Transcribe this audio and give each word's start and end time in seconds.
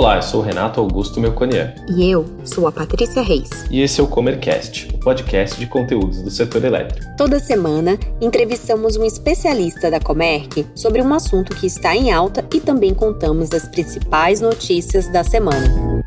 Olá, 0.00 0.16
eu 0.16 0.22
sou 0.22 0.40
o 0.40 0.42
Renato 0.42 0.80
Augusto 0.80 1.20
Melconian. 1.20 1.74
E 1.94 2.10
eu 2.10 2.24
sou 2.42 2.66
a 2.66 2.72
Patrícia 2.72 3.20
Reis. 3.20 3.50
E 3.70 3.82
esse 3.82 4.00
é 4.00 4.02
o 4.02 4.06
Comercast, 4.06 4.88
o 4.94 4.98
podcast 4.98 5.60
de 5.60 5.66
conteúdos 5.66 6.22
do 6.22 6.30
setor 6.30 6.64
elétrico. 6.64 7.06
Toda 7.18 7.38
semana, 7.38 7.98
entrevistamos 8.18 8.96
um 8.96 9.04
especialista 9.04 9.90
da 9.90 10.00
Comerc 10.00 10.66
sobre 10.74 11.02
um 11.02 11.12
assunto 11.12 11.54
que 11.54 11.66
está 11.66 11.94
em 11.94 12.10
alta 12.10 12.42
e 12.50 12.60
também 12.60 12.94
contamos 12.94 13.52
as 13.52 13.68
principais 13.68 14.40
notícias 14.40 15.06
da 15.12 15.22
semana. 15.22 16.02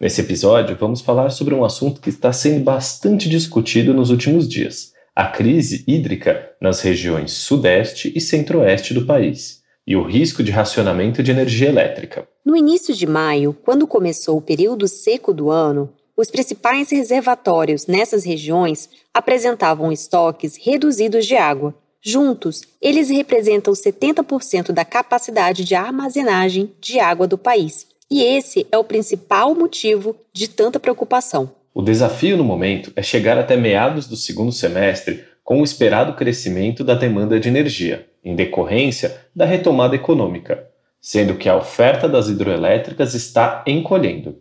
Nesse 0.00 0.20
episódio, 0.20 0.76
vamos 0.78 1.00
falar 1.00 1.30
sobre 1.30 1.56
um 1.56 1.64
assunto 1.64 2.00
que 2.00 2.10
está 2.10 2.32
sendo 2.32 2.62
bastante 2.62 3.28
discutido 3.28 3.92
nos 3.92 4.08
últimos 4.08 4.48
dias: 4.48 4.92
a 5.16 5.26
crise 5.26 5.82
hídrica 5.84 6.50
nas 6.60 6.80
regiões 6.80 7.32
Sudeste 7.32 8.12
e 8.14 8.20
Centro-Oeste 8.20 8.94
do 8.94 9.04
país 9.04 9.61
e 9.86 9.96
o 9.96 10.02
risco 10.02 10.42
de 10.42 10.50
racionamento 10.50 11.22
de 11.22 11.30
energia 11.30 11.68
elétrica. 11.68 12.26
No 12.44 12.56
início 12.56 12.94
de 12.94 13.06
maio, 13.06 13.56
quando 13.64 13.86
começou 13.86 14.38
o 14.38 14.42
período 14.42 14.86
seco 14.86 15.32
do 15.32 15.50
ano, 15.50 15.92
os 16.16 16.30
principais 16.30 16.90
reservatórios 16.90 17.86
nessas 17.86 18.24
regiões 18.24 18.88
apresentavam 19.12 19.90
estoques 19.90 20.56
reduzidos 20.56 21.26
de 21.26 21.36
água. 21.36 21.74
Juntos, 22.00 22.62
eles 22.80 23.10
representam 23.10 23.72
70% 23.72 24.72
da 24.72 24.84
capacidade 24.84 25.64
de 25.64 25.74
armazenagem 25.74 26.72
de 26.80 26.98
água 26.98 27.26
do 27.26 27.38
país. 27.38 27.86
E 28.10 28.22
esse 28.22 28.66
é 28.70 28.76
o 28.76 28.84
principal 28.84 29.54
motivo 29.54 30.14
de 30.32 30.48
tanta 30.48 30.78
preocupação. 30.78 31.50
O 31.74 31.80
desafio 31.80 32.36
no 32.36 32.44
momento 32.44 32.92
é 32.94 33.02
chegar 33.02 33.38
até 33.38 33.56
meados 33.56 34.06
do 34.06 34.16
segundo 34.16 34.52
semestre 34.52 35.24
com 35.42 35.60
o 35.60 35.64
esperado 35.64 36.14
crescimento 36.14 36.84
da 36.84 36.94
demanda 36.94 37.40
de 37.40 37.48
energia, 37.48 38.06
em 38.24 38.34
decorrência 38.34 39.20
da 39.34 39.44
retomada 39.44 39.96
econômica, 39.96 40.68
sendo 41.00 41.34
que 41.34 41.48
a 41.48 41.56
oferta 41.56 42.08
das 42.08 42.28
hidroelétricas 42.28 43.14
está 43.14 43.64
encolhendo. 43.66 44.36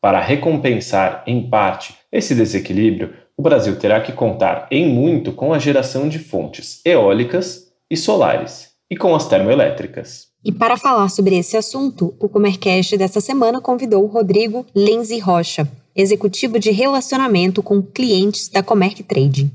Para 0.00 0.20
recompensar, 0.20 1.22
em 1.26 1.48
parte, 1.48 1.94
esse 2.10 2.34
desequilíbrio, 2.34 3.14
o 3.36 3.42
Brasil 3.42 3.76
terá 3.78 4.00
que 4.00 4.12
contar 4.12 4.66
em 4.70 4.88
muito 4.88 5.32
com 5.32 5.52
a 5.52 5.58
geração 5.58 6.08
de 6.08 6.18
fontes 6.18 6.80
eólicas 6.84 7.68
e 7.90 7.96
solares, 7.96 8.70
e 8.90 8.96
com 8.96 9.14
as 9.14 9.28
termoelétricas. 9.28 10.28
E 10.44 10.52
para 10.52 10.76
falar 10.76 11.08
sobre 11.08 11.36
esse 11.36 11.56
assunto, 11.56 12.14
o 12.18 12.28
Comercast 12.28 12.96
dessa 12.96 13.20
semana 13.20 13.60
convidou 13.60 14.06
Rodrigo 14.06 14.64
Lenzi 14.74 15.18
Rocha, 15.18 15.68
executivo 15.94 16.58
de 16.58 16.70
relacionamento 16.70 17.62
com 17.62 17.82
clientes 17.82 18.48
da 18.48 18.62
Comerc 18.62 19.02
Trading. 19.02 19.50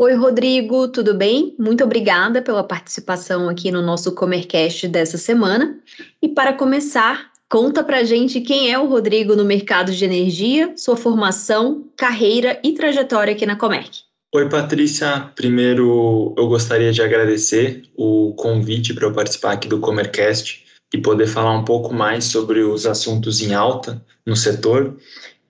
Oi, 0.00 0.14
Rodrigo, 0.14 0.86
tudo 0.86 1.12
bem? 1.12 1.56
Muito 1.58 1.82
obrigada 1.82 2.40
pela 2.40 2.62
participação 2.62 3.48
aqui 3.48 3.72
no 3.72 3.82
nosso 3.82 4.14
Comercast 4.14 4.86
dessa 4.86 5.18
semana. 5.18 5.76
E 6.22 6.28
para 6.28 6.52
começar, 6.52 7.32
conta 7.50 7.82
pra 7.82 8.04
gente 8.04 8.40
quem 8.40 8.72
é 8.72 8.78
o 8.78 8.86
Rodrigo 8.86 9.34
no 9.34 9.44
mercado 9.44 9.90
de 9.90 10.04
energia, 10.04 10.72
sua 10.76 10.96
formação, 10.96 11.84
carreira 11.96 12.60
e 12.62 12.74
trajetória 12.74 13.34
aqui 13.34 13.44
na 13.44 13.56
Comerc. 13.56 14.02
Oi, 14.32 14.48
Patrícia. 14.48 15.32
Primeiro, 15.34 16.32
eu 16.38 16.46
gostaria 16.46 16.92
de 16.92 17.02
agradecer 17.02 17.82
o 17.96 18.34
convite 18.34 18.94
para 18.94 19.04
eu 19.04 19.12
participar 19.12 19.54
aqui 19.54 19.66
do 19.66 19.80
Comercast 19.80 20.64
e 20.94 20.98
poder 20.98 21.26
falar 21.26 21.58
um 21.58 21.64
pouco 21.64 21.92
mais 21.92 22.26
sobre 22.26 22.60
os 22.60 22.86
assuntos 22.86 23.40
em 23.40 23.52
alta 23.52 24.00
no 24.24 24.36
setor. 24.36 24.96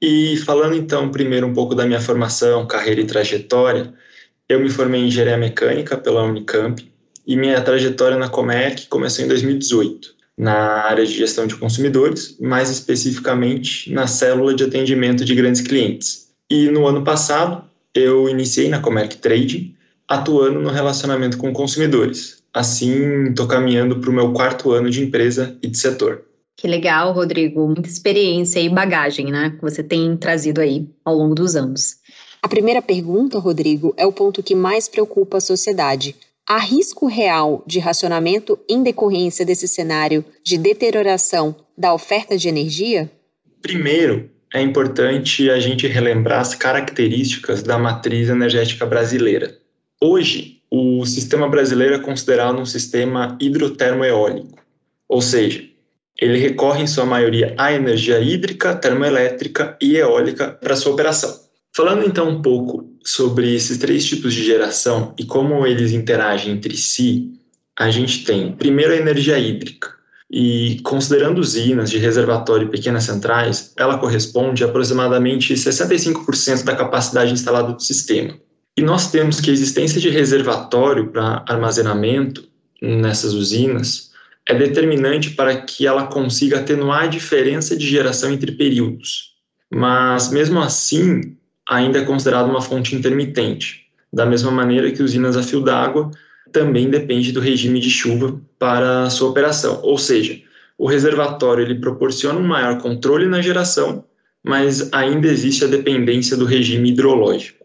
E 0.01 0.39
falando 0.39 0.75
então 0.75 1.11
primeiro 1.11 1.47
um 1.47 1.53
pouco 1.53 1.75
da 1.75 1.85
minha 1.85 2.01
formação, 2.01 2.67
carreira 2.67 3.03
e 3.03 3.07
trajetória, 3.07 3.93
eu 4.49 4.61
me 4.61 4.71
formei 4.71 5.03
em 5.03 5.09
engenharia 5.09 5.37
mecânica 5.37 5.97
pela 5.97 6.23
Unicamp 6.23 6.91
e 7.27 7.37
minha 7.37 7.61
trajetória 7.61 8.17
na 8.17 8.29
Comerc 8.29 8.87
começou 8.87 9.25
em 9.25 9.28
2018, 9.28 10.15
na 10.39 10.87
área 10.87 11.05
de 11.05 11.12
gestão 11.12 11.47
de 11.47 11.55
consumidores, 11.56 12.39
mais 12.41 12.71
especificamente 12.71 13.93
na 13.93 14.06
célula 14.06 14.55
de 14.55 14.65
atendimento 14.65 15.25
de 15.25 15.34
grandes 15.34 15.61
clientes. 15.61 16.28
E 16.49 16.71
no 16.71 16.87
ano 16.87 17.05
passado, 17.05 17.62
eu 17.95 18.28
iniciei 18.28 18.71
na 18.71 18.81
Comerc 18.81 19.19
Trading, 19.19 19.75
atuando 20.09 20.61
no 20.61 20.71
relacionamento 20.71 21.37
com 21.37 21.53
consumidores. 21.53 22.43
Assim, 22.55 23.25
estou 23.25 23.47
caminhando 23.47 23.99
para 24.01 24.09
o 24.09 24.12
meu 24.12 24.33
quarto 24.33 24.72
ano 24.72 24.89
de 24.89 25.03
empresa 25.03 25.59
e 25.62 25.69
de 25.69 25.77
setor. 25.77 26.22
Que 26.56 26.67
legal, 26.67 27.12
Rodrigo. 27.12 27.67
Muita 27.67 27.89
experiência 27.89 28.59
e 28.59 28.69
bagagem, 28.69 29.27
né? 29.31 29.51
Que 29.51 29.62
você 29.62 29.83
tem 29.83 30.17
trazido 30.17 30.61
aí 30.61 30.89
ao 31.05 31.15
longo 31.15 31.34
dos 31.34 31.55
anos. 31.55 31.97
A 32.41 32.49
primeira 32.49 32.81
pergunta, 32.81 33.38
Rodrigo, 33.38 33.93
é 33.97 34.06
o 34.06 34.12
ponto 34.12 34.43
que 34.43 34.54
mais 34.54 34.88
preocupa 34.88 35.38
a 35.38 35.41
sociedade. 35.41 36.15
Há 36.49 36.59
risco 36.59 37.06
real 37.06 37.62
de 37.66 37.78
racionamento 37.78 38.59
em 38.69 38.82
decorrência 38.82 39.44
desse 39.44 39.66
cenário 39.69 40.25
de 40.43 40.56
deterioração 40.56 41.54
da 41.77 41.93
oferta 41.93 42.38
de 42.38 42.48
energia? 42.48 43.10
Primeiro, 43.60 44.31
é 44.54 44.62
importante 44.62 45.50
a 45.50 45.60
gente 45.60 45.87
relembrar 45.87 46.41
as 46.41 46.54
características 46.54 47.62
da 47.62 47.77
matriz 47.77 48.28
energética 48.28 48.87
brasileira. 48.87 49.59
Hoje, 50.00 50.62
o 50.71 51.04
sistema 51.04 51.48
brasileiro 51.48 51.97
é 51.97 51.98
considerado 51.98 52.59
um 52.59 52.65
sistema 52.65 53.37
hidrotermoeólico, 53.41 54.59
ou 55.09 55.21
seja, 55.21 55.65
ele 56.19 56.38
recorre 56.38 56.82
em 56.82 56.87
sua 56.87 57.04
maioria 57.04 57.54
à 57.59 57.72
energia 57.72 58.21
hídrica, 58.21 58.75
termoelétrica 58.75 59.77
e 59.81 59.97
eólica 59.97 60.50
para 60.50 60.77
sua 60.77 60.93
operação. 60.93 61.47
Falando 61.75 62.05
então 62.05 62.29
um 62.29 62.43
pouco 62.43 62.89
sobre 63.05 63.55
esses 63.55 63.79
três 63.79 64.05
tipos 64.05 64.34
de 64.34 64.45
geração 64.45 65.15
e 65.19 65.25
como 65.25 65.67
eles 65.67 65.93
interagem 65.93 66.53
entre 66.53 66.77
si, 66.77 67.33
a 67.79 67.91
gente 67.91 68.25
tem 68.25 68.53
primeiro 68.53 68.93
a 68.93 68.97
energia 68.97 69.39
hídrica. 69.39 69.97
E 70.31 70.81
considerando 70.83 71.39
usinas 71.39 71.91
de 71.91 71.97
reservatório 71.97 72.67
e 72.67 72.71
pequenas 72.71 73.05
centrais, 73.05 73.73
ela 73.78 73.97
corresponde 73.97 74.62
a 74.62 74.67
aproximadamente 74.67 75.55
65% 75.55 76.65
da 76.65 76.77
capacidade 76.77 77.33
instalada 77.33 77.73
do 77.73 77.83
sistema. 77.83 78.37
E 78.77 78.83
nós 78.83 79.11
temos 79.11 79.41
que 79.41 79.49
a 79.49 79.53
existência 79.53 80.01
de 80.01 80.11
reservatório 80.11 81.09
para 81.11 81.45
armazenamento 81.49 82.47
nessas 82.81 83.33
usinas 83.33 84.11
é 84.47 84.55
determinante 84.55 85.31
para 85.31 85.57
que 85.62 85.87
ela 85.87 86.07
consiga 86.07 86.61
atenuar 86.61 87.05
a 87.05 87.09
diferença 87.09 87.77
de 87.77 87.87
geração 87.87 88.31
entre 88.31 88.53
períodos. 88.53 89.34
Mas, 89.71 90.31
mesmo 90.31 90.61
assim, 90.61 91.38
ainda 91.69 91.99
é 91.99 92.05
considerado 92.05 92.49
uma 92.49 92.62
fonte 92.62 92.95
intermitente, 92.95 93.87
da 94.12 94.25
mesma 94.25 94.51
maneira 94.51 94.91
que 94.91 95.03
usinas 95.03 95.37
a 95.37 95.43
fio 95.43 95.61
d'água 95.61 96.11
também 96.51 96.89
depende 96.89 97.31
do 97.31 97.41
regime 97.41 97.79
de 97.79 97.91
chuva 97.91 98.41
para 98.59 99.11
sua 99.11 99.29
operação, 99.29 99.81
ou 99.83 99.99
seja, 99.99 100.41
o 100.78 100.87
reservatório 100.87 101.62
ele 101.62 101.75
proporciona 101.75 102.39
um 102.39 102.47
maior 102.47 102.78
controle 102.78 103.27
na 103.27 103.43
geração, 103.43 104.05
mas 104.43 104.93
ainda 104.93 105.28
existe 105.28 105.65
a 105.65 105.69
dependência 105.69 106.37
do 106.37 106.47
regime 106.47 106.91
hidrológico. 106.91 107.59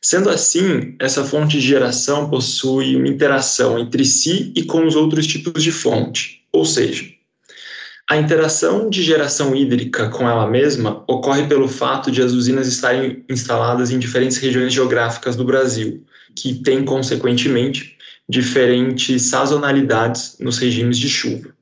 Sendo 0.00 0.28
assim, 0.28 0.96
essa 0.98 1.24
fonte 1.24 1.58
de 1.58 1.66
geração 1.66 2.28
possui 2.28 2.96
uma 2.96 3.08
interação 3.08 3.78
entre 3.78 4.04
si 4.04 4.52
e 4.54 4.64
com 4.64 4.84
os 4.84 4.96
outros 4.96 5.26
tipos 5.26 5.62
de 5.62 5.70
fonte, 5.70 6.44
ou 6.52 6.64
seja, 6.64 7.04
a 8.08 8.16
interação 8.16 8.90
de 8.90 9.02
geração 9.02 9.54
hídrica 9.54 10.08
com 10.08 10.28
ela 10.28 10.46
mesma 10.46 11.04
ocorre 11.06 11.46
pelo 11.46 11.68
fato 11.68 12.10
de 12.10 12.20
as 12.20 12.32
usinas 12.32 12.66
estarem 12.66 13.24
instaladas 13.28 13.90
em 13.90 13.98
diferentes 13.98 14.38
regiões 14.38 14.72
geográficas 14.72 15.36
do 15.36 15.44
Brasil, 15.44 16.04
que 16.34 16.54
têm, 16.54 16.84
consequentemente, 16.84 17.96
diferentes 18.28 19.22
sazonalidades 19.22 20.36
nos 20.40 20.58
regimes 20.58 20.98
de 20.98 21.08
chuva. 21.08 21.54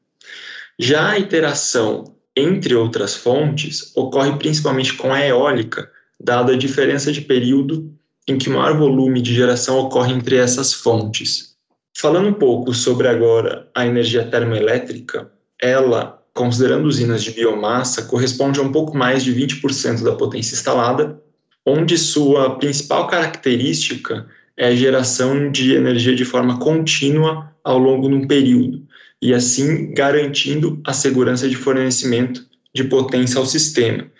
Já 0.79 1.11
a 1.11 1.19
interação 1.19 2.17
entre 2.35 2.75
outras 2.75 3.15
fontes 3.15 3.93
ocorre 3.95 4.37
principalmente 4.37 4.95
com 4.95 5.13
a 5.13 5.25
eólica, 5.25 5.91
dada 6.19 6.53
a 6.53 6.57
diferença 6.57 7.13
de 7.13 7.21
período 7.21 7.93
em 8.27 8.39
que 8.39 8.49
o 8.49 8.53
maior 8.53 8.77
volume 8.77 9.21
de 9.21 9.35
geração 9.35 9.79
ocorre 9.79 10.13
entre 10.13 10.37
essas 10.37 10.73
fontes. 10.73 11.57
Falando 11.97 12.29
um 12.29 12.33
pouco 12.33 12.73
sobre 12.73 13.09
agora 13.09 13.69
a 13.75 13.85
energia 13.87 14.25
termoelétrica, 14.25 15.31
ela 15.61 16.20
considerando 16.41 16.87
usinas 16.87 17.23
de 17.23 17.33
biomassa, 17.33 18.05
corresponde 18.05 18.59
a 18.59 18.63
um 18.63 18.73
pouco 18.73 18.97
mais 18.97 19.23
de 19.23 19.31
20% 19.31 20.03
da 20.03 20.17
potência 20.17 20.55
instalada, 20.55 21.21
onde 21.67 21.99
sua 21.99 22.57
principal 22.57 23.07
característica 23.09 24.27
é 24.57 24.69
a 24.69 24.75
geração 24.75 25.53
de 25.53 25.75
energia 25.75 26.15
de 26.15 26.25
forma 26.25 26.59
contínua 26.59 27.55
ao 27.63 27.79
longo 27.79 28.09
de 28.09 28.15
um 28.15 28.27
período, 28.27 28.83
e 29.21 29.35
assim 29.35 29.93
garantindo 29.93 30.81
a 30.87 30.95
segurança 30.95 31.47
de 31.47 31.57
fornecimento 31.57 32.47
de 32.75 32.85
potência 32.85 33.39
ao 33.39 33.45
sistema. 33.45 34.11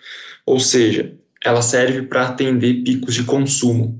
Ou 0.45 0.59
seja, 0.59 1.15
ela 1.43 1.63
serve 1.63 2.03
para 2.03 2.27
atender 2.27 2.83
picos 2.83 3.15
de 3.15 3.23
consumo. 3.23 3.99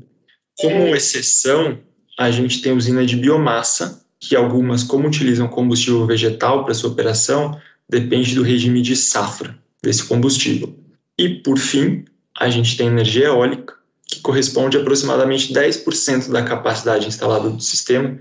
Como 0.60 0.96
exceção, 0.96 1.80
a 2.20 2.30
gente 2.30 2.62
tem 2.62 2.72
usina 2.72 3.04
de 3.04 3.16
biomassa, 3.16 4.06
que 4.20 4.36
algumas, 4.36 4.84
como 4.84 5.08
utilizam 5.08 5.48
combustível 5.48 6.06
vegetal 6.06 6.64
para 6.64 6.76
sua 6.76 6.92
operação, 6.92 7.60
depende 7.92 8.34
do 8.34 8.42
regime 8.42 8.82
de 8.82 8.96
safra 8.96 9.54
desse 9.84 10.06
combustível. 10.06 10.74
E, 11.20 11.28
por 11.28 11.60
fim, 11.60 12.06
a 12.40 12.50
gente 12.50 12.78
tem 12.78 12.88
energia 12.88 13.26
eólica, 13.26 13.76
que 14.08 14.22
corresponde 14.22 14.78
a 14.78 14.82
aproximadamente 14.82 15.54
10% 15.54 16.32
da 16.32 16.42
capacidade 16.42 17.06
instalada 17.06 17.50
do 17.50 17.62
sistema 17.62 18.18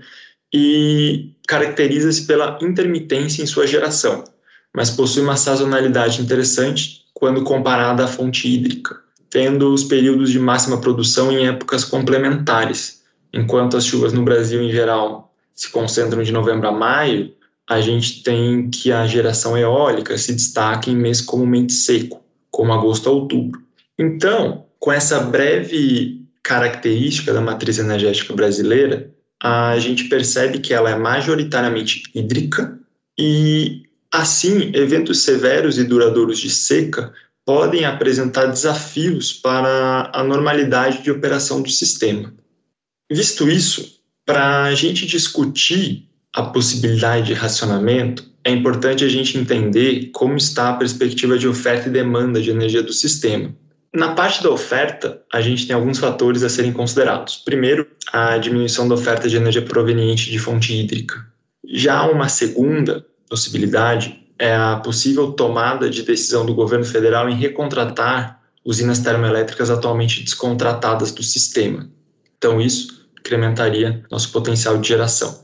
e 0.53 1.31
caracteriza-se 1.47 2.27
pela 2.27 2.59
intermitência 2.61 3.41
em 3.41 3.45
sua 3.45 3.65
geração, 3.65 4.25
mas 4.75 4.89
possui 4.89 5.23
uma 5.23 5.37
sazonalidade 5.37 6.21
interessante 6.21 7.05
quando 7.13 7.43
comparada 7.43 8.03
à 8.03 8.07
fonte 8.07 8.53
hídrica, 8.53 8.99
tendo 9.29 9.73
os 9.73 9.85
períodos 9.85 10.31
de 10.31 10.39
máxima 10.39 10.81
produção 10.81 11.31
em 11.31 11.47
épocas 11.47 11.85
complementares. 11.85 13.03
Enquanto 13.33 13.77
as 13.77 13.85
chuvas 13.85 14.11
no 14.11 14.23
Brasil 14.23 14.61
em 14.61 14.71
geral 14.71 15.33
se 15.55 15.69
concentram 15.69 16.23
de 16.23 16.33
novembro 16.33 16.67
a 16.67 16.71
maio, 16.71 17.33
a 17.71 17.79
gente 17.79 18.21
tem 18.21 18.69
que 18.69 18.91
a 18.91 19.07
geração 19.07 19.57
eólica 19.57 20.17
se 20.17 20.33
destaca 20.33 20.89
em 20.89 20.95
mês 20.95 21.21
comumente 21.21 21.71
seco, 21.71 22.21
como 22.49 22.73
agosto 22.73 23.07
a 23.07 23.13
outubro. 23.13 23.61
Então, 23.97 24.65
com 24.77 24.91
essa 24.91 25.21
breve 25.21 26.25
característica 26.43 27.33
da 27.33 27.39
matriz 27.39 27.79
energética 27.79 28.33
brasileira, 28.33 29.09
a 29.41 29.79
gente 29.79 30.09
percebe 30.09 30.59
que 30.59 30.73
ela 30.73 30.89
é 30.89 30.97
majoritariamente 30.97 32.03
hídrica 32.13 32.77
e, 33.17 33.83
assim, 34.11 34.71
eventos 34.75 35.19
severos 35.19 35.77
e 35.77 35.85
duradouros 35.85 36.39
de 36.39 36.49
seca 36.49 37.13
podem 37.45 37.85
apresentar 37.85 38.47
desafios 38.47 39.31
para 39.31 40.11
a 40.13 40.21
normalidade 40.25 41.01
de 41.03 41.09
operação 41.09 41.61
do 41.61 41.69
sistema. 41.69 42.33
Visto 43.09 43.49
isso, 43.49 44.01
para 44.25 44.63
a 44.63 44.75
gente 44.75 45.05
discutir 45.05 46.10
a 46.33 46.43
possibilidade 46.43 47.27
de 47.27 47.33
racionamento, 47.33 48.29
é 48.43 48.51
importante 48.51 49.03
a 49.03 49.09
gente 49.09 49.37
entender 49.37 50.09
como 50.13 50.35
está 50.37 50.69
a 50.69 50.73
perspectiva 50.73 51.37
de 51.37 51.47
oferta 51.47 51.89
e 51.89 51.91
demanda 51.91 52.41
de 52.41 52.49
energia 52.49 52.81
do 52.81 52.93
sistema. 52.93 53.53
Na 53.93 54.13
parte 54.13 54.41
da 54.41 54.49
oferta, 54.49 55.21
a 55.31 55.41
gente 55.41 55.67
tem 55.67 55.75
alguns 55.75 55.99
fatores 55.99 56.43
a 56.43 56.49
serem 56.49 56.71
considerados. 56.71 57.37
Primeiro, 57.37 57.85
a 58.11 58.37
diminuição 58.37 58.87
da 58.87 58.95
oferta 58.95 59.27
de 59.27 59.35
energia 59.35 59.61
proveniente 59.61 60.31
de 60.31 60.39
fonte 60.39 60.73
hídrica. 60.73 61.25
Já 61.65 62.09
uma 62.09 62.29
segunda 62.29 63.05
possibilidade 63.29 64.25
é 64.39 64.55
a 64.55 64.77
possível 64.77 65.33
tomada 65.33 65.89
de 65.89 66.03
decisão 66.03 66.45
do 66.45 66.55
governo 66.55 66.85
federal 66.85 67.29
em 67.29 67.35
recontratar 67.35 68.41
usinas 68.63 68.99
termoelétricas 68.99 69.69
atualmente 69.69 70.23
descontratadas 70.23 71.11
do 71.11 71.21
sistema. 71.21 71.89
Então, 72.37 72.61
isso 72.61 73.07
incrementaria 73.19 74.03
nosso 74.09 74.31
potencial 74.31 74.77
de 74.77 74.87
geração. 74.87 75.43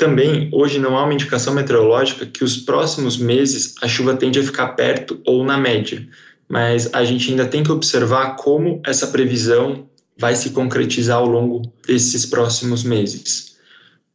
Também, 0.00 0.48
hoje 0.50 0.78
não 0.78 0.96
há 0.96 1.04
uma 1.04 1.12
indicação 1.12 1.52
meteorológica 1.52 2.24
que 2.24 2.42
os 2.42 2.56
próximos 2.56 3.18
meses 3.18 3.74
a 3.82 3.86
chuva 3.86 4.16
tende 4.16 4.38
a 4.38 4.42
ficar 4.42 4.68
perto 4.68 5.20
ou 5.26 5.44
na 5.44 5.58
média, 5.58 6.08
mas 6.48 6.88
a 6.94 7.04
gente 7.04 7.30
ainda 7.30 7.44
tem 7.44 7.62
que 7.62 7.70
observar 7.70 8.34
como 8.36 8.80
essa 8.86 9.08
previsão 9.08 9.86
vai 10.16 10.34
se 10.34 10.50
concretizar 10.50 11.18
ao 11.18 11.26
longo 11.26 11.70
desses 11.86 12.24
próximos 12.24 12.82
meses. 12.82 13.58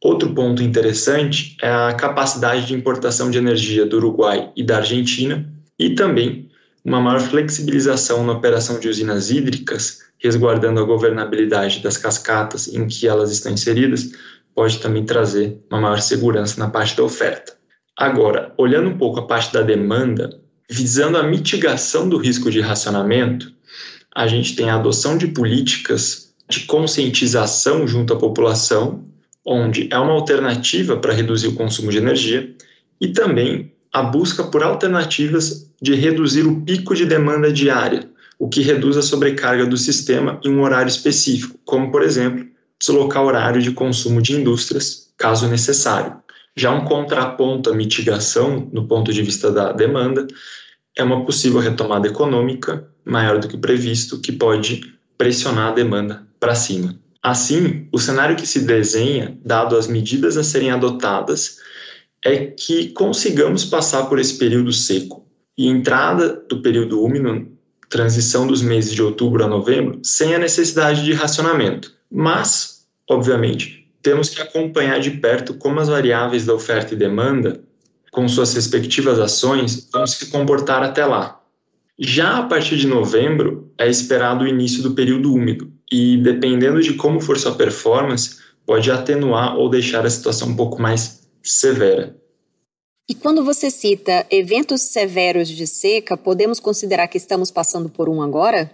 Outro 0.02 0.34
ponto 0.34 0.64
interessante 0.64 1.56
é 1.62 1.70
a 1.70 1.94
capacidade 1.94 2.66
de 2.66 2.74
importação 2.74 3.30
de 3.30 3.38
energia 3.38 3.86
do 3.86 3.98
Uruguai 3.98 4.50
e 4.56 4.64
da 4.64 4.78
Argentina 4.78 5.48
e 5.78 5.92
também 5.92 6.50
uma 6.84 7.00
maior 7.00 7.20
flexibilização 7.20 8.26
na 8.26 8.34
operação 8.34 8.80
de 8.80 8.90
usinas 8.90 9.30
hídricas, 9.30 10.00
resguardando 10.18 10.80
a 10.80 10.84
governabilidade 10.84 11.80
das 11.80 11.96
cascatas 11.96 12.68
em 12.68 12.88
que 12.88 13.08
elas 13.08 13.32
estão 13.32 13.52
inseridas, 13.52 14.10
pode 14.56 14.80
também 14.80 15.04
trazer 15.04 15.60
uma 15.70 15.82
maior 15.82 16.00
segurança 16.00 16.60
na 16.60 16.70
parte 16.70 16.96
da 16.96 17.04
oferta. 17.04 17.54
Agora, 17.98 18.54
olhando 18.58 18.90
um 18.90 18.98
pouco 18.98 19.20
a 19.20 19.28
parte 19.28 19.54
da 19.54 19.62
demanda, 19.62 20.40
visando 20.70 21.18
a 21.18 21.24
mitigação 21.24 22.08
do 22.08 22.18
risco 22.18 22.50
de 22.50 22.62
racionamento, 22.62 23.54
a 24.16 24.28
gente 24.28 24.56
tem 24.56 24.70
a 24.70 24.76
adoção 24.76 25.18
de 25.18 25.28
políticas 25.28 26.34
de 26.50 26.62
conscientização 26.62 27.88
junto 27.88 28.14
à 28.14 28.18
população, 28.18 29.04
onde 29.46 29.90
é 29.92 29.98
uma 29.98 30.14
alternativa 30.14 30.98
para 30.98 31.14
reduzir 31.14 31.48
o 31.48 31.56
consumo 31.56 31.92
de 31.92 31.98
energia, 31.98 32.56
e 33.00 33.10
também 33.10 33.74
a 33.92 34.02
busca 34.02 34.44
por 34.44 34.64
alternativas 34.64 35.70
de 35.82 35.96
reduzir 35.96 36.46
o 36.48 36.62
pico 36.62 36.96
de 36.96 37.06
demanda 37.06 37.52
diária, 37.52 38.10
o 38.40 38.48
que 38.48 38.62
reduz 38.62 38.98
a 38.98 39.02
sobrecarga 39.02 39.66
do 39.66 39.78
sistema 39.78 40.40
em 40.44 40.50
um 40.50 40.62
horário 40.62 40.90
específico, 40.90 41.60
como, 41.66 41.92
por 41.92 42.02
exemplo, 42.02 42.46
deslocar 42.86 43.24
horário 43.24 43.62
de 43.62 43.72
consumo 43.72 44.22
de 44.22 44.34
indústrias, 44.34 45.10
caso 45.18 45.48
necessário. 45.48 46.18
Já 46.56 46.72
um 46.72 46.86
contraponto 46.86 47.70
à 47.70 47.76
mitigação, 47.76 48.70
no 48.72 48.88
ponto 48.88 49.12
de 49.12 49.22
vista 49.22 49.52
da 49.52 49.72
demanda, 49.72 50.26
é 50.98 51.04
uma 51.04 51.26
possível 51.26 51.60
retomada 51.60 52.08
econômica 52.08 52.88
maior 53.04 53.40
do 53.40 53.48
que 53.48 53.58
previsto, 53.58 54.20
que 54.20 54.32
pode 54.32 54.94
pressionar 55.18 55.70
a 55.70 55.76
demanda 55.76 56.26
para 56.40 56.56
cima. 56.56 56.98
Assim, 57.22 57.88
o 57.92 58.00
cenário 58.00 58.36
que 58.36 58.46
se 58.46 58.62
desenha, 58.62 59.38
dado 59.44 59.76
as 59.76 59.88
medidas 59.88 60.38
a 60.38 60.44
serem 60.44 60.72
adotadas, 60.72 61.58
é 62.24 62.48
que 62.48 62.90
consigamos 62.90 63.66
passar 63.66 64.06
por 64.06 64.20
esse 64.20 64.38
período 64.38 64.72
seco 64.72 65.26
e 65.58 65.68
entrada 65.68 66.44
do 66.48 66.62
período 66.62 67.02
úmido, 67.04 67.48
transição 67.90 68.48
dos 68.48 68.62
meses 68.62 68.94
de 68.94 69.02
outubro 69.02 69.44
a 69.44 69.48
novembro, 69.48 70.00
sem 70.04 70.34
a 70.34 70.40
necessidade 70.40 71.04
de 71.04 71.14
racionamento. 71.14 71.94
Mas, 72.12 72.75
obviamente, 73.10 73.88
temos 74.02 74.30
que 74.30 74.42
acompanhar 74.42 75.00
de 75.00 75.12
perto 75.12 75.56
como 75.56 75.80
as 75.80 75.88
variáveis 75.88 76.46
da 76.46 76.54
oferta 76.54 76.94
e 76.94 76.98
demanda, 76.98 77.64
com 78.12 78.28
suas 78.28 78.54
respectivas 78.54 79.20
ações, 79.20 79.90
vão 79.92 80.06
se 80.06 80.28
comportar 80.28 80.84
até 80.84 81.06
lá. 81.06 81.42
Já 81.98 82.38
a 82.40 82.44
partir 82.44 82.78
de 82.78 82.88
novembro, 82.88 83.72
é 83.78 83.90
esperado 83.90 84.44
o 84.44 84.48
início 84.48 84.84
do 84.84 84.94
período 84.94 85.34
úmido, 85.34 85.72
e 85.92 86.18
dependendo 86.18 86.82
de 86.82 86.94
como 86.94 87.20
for 87.20 87.38
sua 87.38 87.56
performance, 87.56 88.38
pode 88.66 88.92
atenuar 88.92 89.58
ou 89.58 89.70
deixar 89.70 90.06
a 90.06 90.10
situação 90.10 90.50
um 90.50 90.56
pouco 90.56 90.82
mais 90.82 91.28
severa. 91.44 92.16
E 93.08 93.14
quando 93.14 93.46
você 93.46 93.70
cita 93.70 94.26
eventos 94.32 94.82
severos 94.82 95.48
de 95.48 95.68
seca, 95.68 96.18
podemos 96.18 96.60
considerar 96.60 97.08
que 97.08 97.18
estamos 97.18 97.52
passando 97.52 97.88
por 97.88 98.10
um 98.10 98.22
agora? 98.22 98.72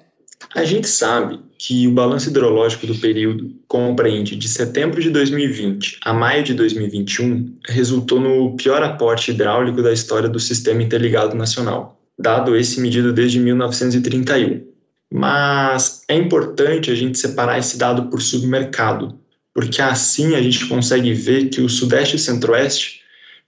A 0.55 0.63
gente 0.65 0.87
sabe 0.87 1.39
que 1.57 1.87
o 1.87 1.91
balanço 1.91 2.29
hidrológico 2.29 2.87
do 2.87 2.95
período 2.95 3.53
compreende 3.67 4.35
de 4.35 4.49
setembro 4.49 5.01
de 5.01 5.09
2020 5.09 5.99
a 6.03 6.13
maio 6.13 6.43
de 6.43 6.53
2021 6.53 7.57
resultou 7.69 8.19
no 8.19 8.55
pior 8.55 8.81
aporte 8.81 9.31
hidráulico 9.31 9.81
da 9.81 9.93
história 9.93 10.27
do 10.27 10.39
Sistema 10.39 10.81
Interligado 10.81 11.35
Nacional, 11.35 12.01
dado 12.17 12.55
esse 12.55 12.81
medido 12.81 13.13
desde 13.13 13.39
1931. 13.39 14.65
Mas 15.13 16.03
é 16.07 16.15
importante 16.15 16.89
a 16.89 16.95
gente 16.95 17.19
separar 17.19 17.59
esse 17.59 17.77
dado 17.77 18.09
por 18.09 18.21
submercado, 18.21 19.19
porque 19.53 19.81
assim 19.81 20.35
a 20.35 20.41
gente 20.41 20.65
consegue 20.67 21.13
ver 21.13 21.49
que 21.49 21.61
o 21.61 21.69
Sudeste 21.69 22.15
e 22.15 22.19
Centro-Oeste 22.19 23.01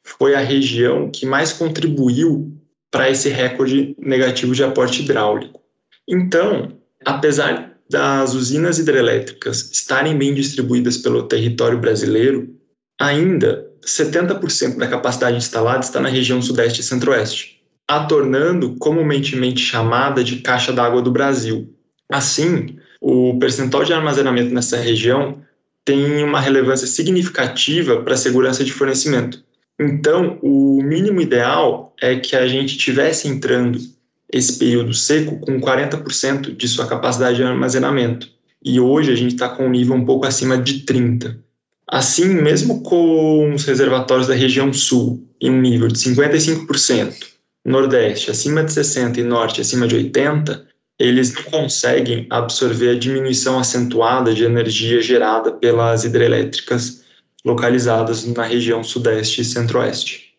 foi 0.04 0.36
a 0.36 0.40
região 0.40 1.10
que 1.10 1.26
mais 1.26 1.54
contribuiu 1.54 2.52
para 2.92 3.10
esse 3.10 3.30
recorde 3.30 3.96
negativo 3.98 4.54
de 4.54 4.64
aporte 4.64 5.02
hidráulico. 5.02 5.60
Então, 6.08 6.83
apesar 7.06 7.74
das 7.90 8.34
usinas 8.34 8.80
hidrelétricas 8.80 9.70
estarem 9.72 10.18
bem 10.18 10.34
distribuídas 10.34 10.98
pelo 10.98 11.24
território 11.24 11.78
brasileiro, 11.78 12.56
ainda 13.00 13.68
70% 13.86 14.78
da 14.78 14.88
capacidade 14.88 15.38
instalada 15.38 15.84
está 15.84 16.00
na 16.00 16.10
região 16.10 16.42
sudeste 16.42 16.82
e 16.82 16.84
centro-oeste, 16.84 17.62
a 17.88 18.06
tornando 18.06 18.76
comumente 18.78 19.36
chamada 19.58 20.24
de 20.24 20.38
caixa 20.38 20.72
d'água 20.72 21.02
do 21.02 21.12
Brasil. 21.12 21.74
Assim, 22.12 22.78
o 23.02 23.38
percentual 23.38 23.84
de 23.84 23.94
armazenamento 23.94 24.54
nessa 24.54 24.78
região 24.78 25.42
tem 25.86 26.24
uma 26.24 26.40
relevância 26.40 26.88
significativa 26.88 28.02
para 28.02 28.14
a 28.14 28.18
segurança 28.18 28.64
de 28.64 28.72
fornecimento. 28.72 29.44
Então, 29.80 30.40
o 30.42 30.82
mínimo 30.82 31.20
ideal 31.20 31.94
é 32.02 32.16
que 32.16 32.36
a 32.36 32.48
gente 32.48 32.78
tivesse 32.78 33.28
entrando 33.28 33.80
esse 34.34 34.58
período 34.58 34.94
seco 34.94 35.40
com 35.40 35.62
40% 35.62 36.56
de 36.56 36.68
sua 36.68 36.88
capacidade 36.88 37.38
de 37.38 37.44
armazenamento. 37.44 38.28
E 38.66 38.80
hoje 38.80 39.12
a 39.12 39.16
gente 39.16 39.34
está 39.34 39.48
com 39.48 39.68
um 39.68 39.70
nível 39.70 39.96
um 39.96 40.06
pouco 40.06 40.26
acima 40.26 40.58
de 40.58 40.80
30%. 40.86 41.38
Assim, 41.88 42.26
mesmo 42.30 42.82
com 42.82 43.54
os 43.54 43.66
reservatórios 43.66 44.28
da 44.28 44.34
região 44.34 44.74
sul 44.74 45.28
em 45.40 45.52
um 45.52 45.62
nível 45.62 45.88
de 45.88 46.00
55%, 46.00 47.14
Nordeste 47.66 48.32
acima 48.32 48.64
de 48.64 48.72
60% 48.72 49.18
e 49.18 49.24
Norte 49.24 49.62
acima 49.62 49.88
de 49.88 49.96
80%, 49.98 50.64
eles 51.00 51.34
não 51.34 51.44
conseguem 51.44 52.26
absorver 52.30 52.92
a 52.92 53.00
diminuição 53.00 53.60
acentuada 53.60 54.34
de 54.34 54.44
energia 54.44 55.02
gerada 55.02 55.52
pelas 55.52 56.04
hidrelétricas 56.04 57.04
localizadas 57.46 58.26
na 58.26 58.44
região 58.44 58.84
Sudeste 58.84 59.42
e 59.42 59.46
Centro-Oeste. 59.46 60.33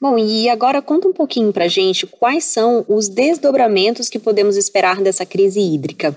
Bom, 0.00 0.16
e 0.16 0.48
agora 0.48 0.80
conta 0.80 1.06
um 1.06 1.12
pouquinho 1.12 1.52
para 1.52 1.68
gente 1.68 2.06
quais 2.06 2.44
são 2.44 2.86
os 2.88 3.06
desdobramentos 3.06 4.08
que 4.08 4.18
podemos 4.18 4.56
esperar 4.56 5.02
dessa 5.02 5.26
crise 5.26 5.60
hídrica. 5.60 6.16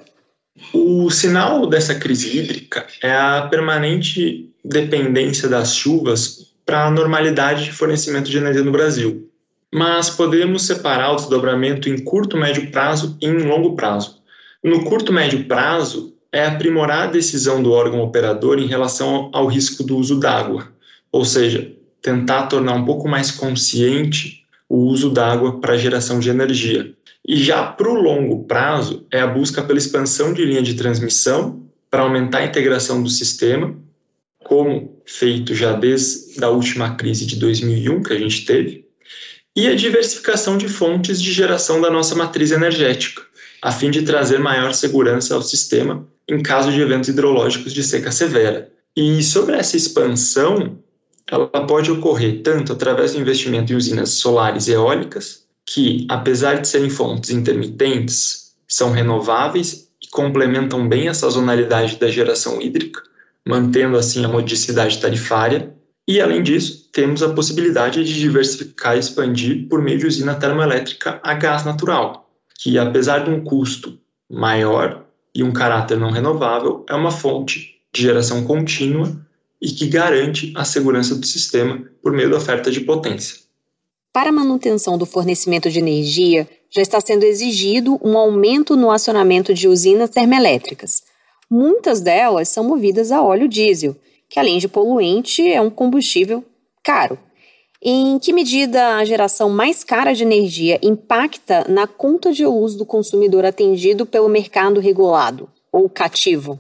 O 0.74 1.10
sinal 1.10 1.68
dessa 1.68 1.94
crise 1.94 2.38
hídrica 2.38 2.88
é 3.02 3.12
a 3.12 3.48
permanente 3.52 4.50
dependência 4.64 5.50
das 5.50 5.76
chuvas 5.76 6.54
para 6.66 6.86
a 6.86 6.92
normalidade 6.92 7.66
de 7.66 7.74
fornecimento 7.74 8.30
de 8.30 8.38
energia 8.38 8.64
no 8.64 8.72
Brasil. 8.72 9.30
Mas 9.74 10.10
podemos 10.10 10.66
separar 10.66 11.12
o 11.12 11.16
desdobramento 11.18 11.90
em 11.90 11.98
curto, 11.98 12.38
médio 12.38 12.72
prazo 12.72 13.18
e 13.22 13.26
em 13.26 13.40
longo 13.40 13.76
prazo. 13.76 14.22
No 14.64 14.86
curto, 14.86 15.12
médio 15.12 15.44
prazo, 15.46 16.14
é 16.32 16.46
aprimorar 16.46 17.10
a 17.10 17.12
decisão 17.12 17.62
do 17.62 17.74
órgão 17.74 18.02
operador 18.02 18.60
em 18.60 18.66
relação 18.66 19.30
ao 19.34 19.46
risco 19.48 19.84
do 19.84 19.98
uso 19.98 20.20
d'água, 20.20 20.72
ou 21.12 21.26
seja, 21.26 21.76
tentar 22.04 22.48
tornar 22.48 22.74
um 22.74 22.86
pouco 22.86 23.08
mais 23.08 23.32
consciente 23.32 24.44
o 24.70 24.78
uso 24.78 25.10
da 25.10 25.32
água 25.32 25.60
para 25.60 25.78
geração 25.78 26.20
de 26.20 26.30
energia. 26.30 26.94
E 27.26 27.38
já 27.38 27.64
para 27.64 27.90
o 27.90 27.94
longo 27.94 28.44
prazo, 28.44 29.08
é 29.10 29.22
a 29.22 29.28
busca 29.28 29.64
pela 29.64 29.80
expansão 29.80 30.34
de 30.34 30.44
linha 30.44 30.62
de 30.62 30.74
transmissão 30.74 31.64
para 31.90 32.04
aumentar 32.04 32.40
a 32.40 32.46
integração 32.46 33.02
do 33.02 33.10
sistema, 33.10 33.74
como 34.44 35.02
feito 35.06 35.56
já 35.56 35.72
desde 35.72 36.44
a 36.44 36.50
última 36.50 36.96
crise 36.96 37.26
de 37.26 37.38
2001 37.38 38.04
que 38.04 38.14
a 38.14 38.20
gente 38.20 38.46
teve, 38.46 38.86
e 39.56 39.68
a 39.68 39.76
diversificação 39.76 40.58
de 40.58 40.68
fontes 40.68 41.22
de 41.22 41.32
geração 41.32 41.80
da 41.80 41.90
nossa 41.90 42.16
matriz 42.16 42.52
energética, 42.52 43.22
a 43.62 43.72
fim 43.72 43.90
de 43.90 44.02
trazer 44.02 44.40
maior 44.40 44.74
segurança 44.74 45.36
ao 45.36 45.42
sistema 45.42 46.06
em 46.28 46.42
caso 46.42 46.72
de 46.72 46.82
eventos 46.82 47.10
hidrológicos 47.10 47.74
de 47.74 47.84
seca 47.84 48.12
severa. 48.12 48.70
E 48.96 49.22
sobre 49.24 49.56
essa 49.56 49.78
expansão, 49.78 50.80
ela 51.30 51.48
pode 51.48 51.92
ocorrer 51.92 52.42
tanto 52.44 52.74
através 52.74 53.14
do 53.14 53.20
investimento 53.20 53.72
em 53.72 53.76
usinas 53.76 54.10
solares 54.12 54.68
e 54.68 54.72
eólicas, 54.72 55.44
que, 55.66 56.06
apesar 56.10 56.60
de 56.60 56.68
serem 56.68 56.90
fontes 56.90 57.30
intermitentes, 57.30 58.54
são 58.68 58.92
renováveis 58.92 59.90
e 60.02 60.08
complementam 60.10 60.88
bem 60.88 61.08
a 61.08 61.14
sazonalidade 61.14 61.98
da 61.98 62.10
geração 62.10 62.62
hídrica, 62.62 63.02
mantendo 63.48 63.98
assim 63.98 64.26
a 64.26 64.28
modicidade 64.28 65.00
tarifária. 65.00 65.74
E, 66.08 66.20
além 66.20 66.44
disso, 66.44 66.90
temos 66.92 67.24
a 67.24 67.34
possibilidade 67.34 68.04
de 68.04 68.20
diversificar 68.20 68.96
e 68.96 69.00
expandir 69.00 69.68
por 69.70 69.82
meio 69.82 70.00
de 70.00 70.08
usina 70.08 70.36
termoelétrica 70.36 71.20
a 71.24 71.34
gás 71.34 71.64
natural, 71.64 72.30
que, 72.60 72.78
apesar 72.78 73.20
de 73.20 73.30
um 73.30 73.42
custo 73.44 73.98
maior 74.30 75.06
e 75.34 75.44
um 75.44 75.54
caráter 75.54 75.98
não 75.98 76.12
renovável, 76.12 76.86
é 76.90 76.94
uma 76.94 77.12
fonte 77.12 77.80
de 77.94 78.02
geração 78.02 78.44
contínua 78.44 79.16
e 79.64 79.72
que 79.72 79.88
garante 79.88 80.52
a 80.58 80.66
segurança 80.66 81.16
do 81.16 81.26
sistema 81.26 81.82
por 82.02 82.12
meio 82.12 82.30
da 82.30 82.36
oferta 82.36 82.70
de 82.70 82.82
potência. 82.82 83.38
Para 84.12 84.30
a 84.30 84.34
manutenção 84.34 84.98
do 84.98 85.06
fornecimento 85.06 85.70
de 85.70 85.80
energia, 85.80 86.48
já 86.70 86.82
está 86.82 87.00
sendo 87.00 87.24
exigido 87.24 87.98
um 88.04 88.18
aumento 88.18 88.76
no 88.76 88.92
acionamento 88.92 89.54
de 89.54 89.70
usinas 89.70 90.10
termoelétricas. 90.10 91.04
Muitas 91.50 92.02
delas 92.02 92.50
são 92.50 92.66
movidas 92.66 93.10
a 93.10 93.24
óleo 93.24 93.48
diesel, 93.48 93.96
que 94.30 94.38
além 94.38 94.58
de 94.58 94.68
poluente, 94.68 95.48
é 95.48 95.62
um 95.62 95.70
combustível 95.70 96.44
caro. 96.84 97.18
Em 97.82 98.20
que 98.20 98.34
medida 98.34 98.98
a 98.98 99.06
geração 99.06 99.50
mais 99.50 99.82
cara 99.84 100.14
de 100.14 100.24
energia 100.24 100.78
impacta 100.84 101.66
na 101.70 101.88
conta 101.88 102.34
de 102.34 102.46
uso 102.46 102.78
do 102.78 102.86
consumidor 102.86 103.46
atendido 103.46 104.06
pelo 104.06 104.28
mercado 104.28 104.82
regulado 104.82 105.50
ou 105.72 105.90
cativo? 105.90 106.60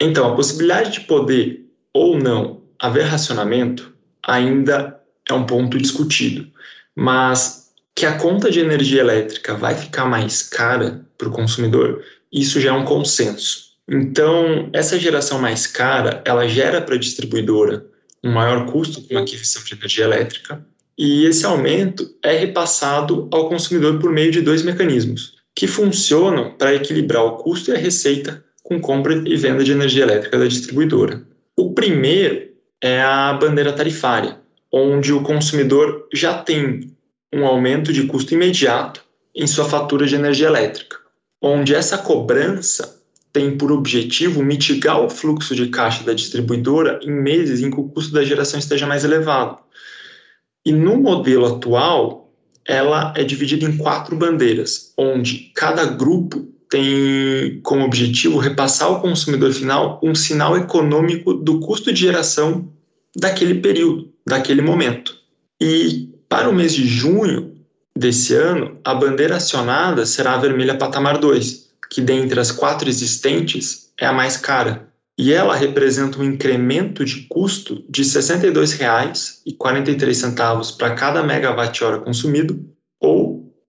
Então, 0.00 0.30
a 0.30 0.36
possibilidade 0.36 0.92
de 0.92 1.00
poder 1.00 1.67
ou 1.98 2.16
não 2.16 2.62
haver 2.78 3.04
racionamento 3.04 3.92
ainda 4.24 5.00
é 5.28 5.34
um 5.34 5.44
ponto 5.44 5.76
discutido, 5.76 6.46
mas 6.94 7.72
que 7.94 8.06
a 8.06 8.16
conta 8.16 8.50
de 8.50 8.60
energia 8.60 9.00
elétrica 9.00 9.54
vai 9.54 9.74
ficar 9.74 10.04
mais 10.04 10.42
cara 10.42 11.04
para 11.18 11.28
o 11.28 11.32
consumidor, 11.32 12.04
isso 12.32 12.60
já 12.60 12.70
é 12.70 12.72
um 12.72 12.84
consenso. 12.84 13.72
Então, 13.88 14.70
essa 14.72 14.98
geração 14.98 15.40
mais 15.40 15.66
cara, 15.66 16.22
ela 16.24 16.46
gera 16.46 16.80
para 16.80 16.94
a 16.94 16.98
distribuidora 16.98 17.84
um 18.22 18.30
maior 18.30 18.66
custo 18.66 19.02
com 19.02 19.18
a 19.18 19.22
aquisição 19.22 19.62
de 19.64 19.74
energia 19.74 20.04
elétrica, 20.04 20.64
e 20.96 21.24
esse 21.24 21.44
aumento 21.44 22.08
é 22.22 22.36
repassado 22.36 23.28
ao 23.32 23.48
consumidor 23.48 23.98
por 23.98 24.12
meio 24.12 24.30
de 24.30 24.40
dois 24.40 24.62
mecanismos, 24.62 25.34
que 25.54 25.66
funcionam 25.66 26.52
para 26.52 26.74
equilibrar 26.74 27.24
o 27.24 27.36
custo 27.36 27.70
e 27.70 27.74
a 27.74 27.78
receita 27.78 28.44
com 28.62 28.80
compra 28.80 29.14
e 29.26 29.36
venda 29.36 29.64
de 29.64 29.72
energia 29.72 30.02
elétrica 30.02 30.38
da 30.38 30.46
distribuidora. 30.46 31.27
O 31.58 31.74
primeiro 31.74 32.52
é 32.80 33.02
a 33.02 33.32
bandeira 33.32 33.72
tarifária, 33.72 34.38
onde 34.72 35.12
o 35.12 35.24
consumidor 35.24 36.06
já 36.14 36.40
tem 36.40 36.96
um 37.34 37.44
aumento 37.44 37.92
de 37.92 38.06
custo 38.06 38.32
imediato 38.32 39.04
em 39.34 39.44
sua 39.44 39.64
fatura 39.64 40.06
de 40.06 40.14
energia 40.14 40.46
elétrica, 40.46 40.98
onde 41.42 41.74
essa 41.74 41.98
cobrança 41.98 43.02
tem 43.32 43.58
por 43.58 43.72
objetivo 43.72 44.40
mitigar 44.40 45.02
o 45.02 45.10
fluxo 45.10 45.52
de 45.52 45.66
caixa 45.66 46.04
da 46.04 46.12
distribuidora 46.12 47.00
em 47.02 47.10
meses 47.10 47.60
em 47.60 47.72
que 47.72 47.80
o 47.80 47.88
custo 47.88 48.12
da 48.12 48.22
geração 48.22 48.60
esteja 48.60 48.86
mais 48.86 49.02
elevado. 49.02 49.58
E 50.64 50.70
no 50.70 50.96
modelo 50.96 51.56
atual, 51.56 52.32
ela 52.64 53.12
é 53.16 53.24
dividida 53.24 53.64
em 53.64 53.76
quatro 53.76 54.14
bandeiras, 54.14 54.94
onde 54.96 55.50
cada 55.56 55.84
grupo 55.86 56.54
tem 56.70 57.60
como 57.62 57.84
objetivo 57.84 58.38
repassar 58.38 58.88
ao 58.88 59.00
consumidor 59.00 59.52
final 59.52 60.00
um 60.02 60.14
sinal 60.14 60.56
econômico 60.56 61.34
do 61.34 61.60
custo 61.60 61.92
de 61.92 62.00
geração 62.00 62.68
daquele 63.16 63.56
período, 63.56 64.10
daquele 64.26 64.62
momento. 64.62 65.16
E 65.60 66.08
para 66.28 66.48
o 66.48 66.54
mês 66.54 66.74
de 66.74 66.86
junho 66.86 67.56
desse 67.96 68.34
ano, 68.34 68.78
a 68.84 68.94
bandeira 68.94 69.36
acionada 69.36 70.06
será 70.06 70.34
a 70.34 70.38
vermelha 70.38 70.76
patamar 70.76 71.18
2, 71.18 71.68
que 71.90 72.00
dentre 72.00 72.38
as 72.38 72.52
quatro 72.52 72.88
existentes 72.88 73.90
é 73.98 74.06
a 74.06 74.12
mais 74.12 74.36
cara. 74.36 74.86
E 75.18 75.32
ela 75.32 75.56
representa 75.56 76.20
um 76.20 76.24
incremento 76.24 77.04
de 77.04 77.26
custo 77.28 77.84
de 77.88 78.02
R$ 78.02 78.08
62,43 78.08 80.76
para 80.76 80.94
cada 80.94 81.24
megawatt-hora 81.24 81.98
consumido, 81.98 82.64
ou 83.00 83.27